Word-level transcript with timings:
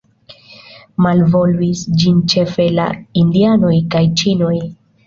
Malvolvis 1.07 1.83
ĝin 2.05 2.25
ĉefe 2.35 2.69
la 2.81 2.89
Indianoj 3.27 3.77
kaj 3.95 4.05
Ĉinoj. 4.25 4.55